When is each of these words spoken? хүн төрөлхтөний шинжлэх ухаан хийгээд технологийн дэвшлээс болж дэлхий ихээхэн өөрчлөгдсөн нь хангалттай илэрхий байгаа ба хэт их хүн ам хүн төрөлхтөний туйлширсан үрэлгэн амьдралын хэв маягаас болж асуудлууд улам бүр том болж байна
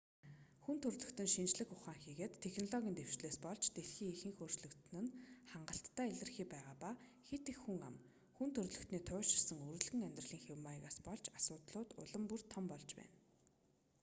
хүн 0.63 0.77
төрөлхтөний 0.83 1.31
шинжлэх 1.33 1.69
ухаан 1.77 1.99
хийгээд 2.03 2.33
технологийн 2.45 2.97
дэвшлээс 2.97 3.37
болж 3.45 3.63
дэлхий 3.75 4.07
ихээхэн 4.11 4.39
өөрчлөгдсөн 4.41 5.01
нь 5.05 5.13
хангалттай 5.51 6.07
илэрхий 6.11 6.47
байгаа 6.53 6.75
ба 6.83 6.91
хэт 7.27 7.45
их 7.53 7.59
хүн 7.63 7.79
ам 7.87 7.95
хүн 8.37 8.49
төрөлхтөний 8.55 9.03
туйлширсан 9.09 9.59
үрэлгэн 9.69 10.05
амьдралын 10.07 10.43
хэв 10.45 10.57
маягаас 10.67 10.97
болж 11.07 11.25
асуудлууд 11.37 11.89
улам 12.01 12.23
бүр 12.29 12.41
том 12.53 12.63
болж 12.71 12.89
байна 12.99 13.15